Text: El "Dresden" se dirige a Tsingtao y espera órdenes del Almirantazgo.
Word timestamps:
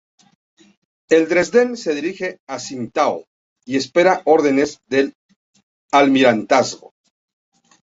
El 1.09 1.27
"Dresden" 1.29 1.77
se 1.77 1.93
dirige 1.93 2.39
a 2.47 2.57
Tsingtao 2.57 3.23
y 3.65 3.77
espera 3.77 4.23
órdenes 4.25 4.79
del 4.87 5.13
Almirantazgo. 5.91 6.95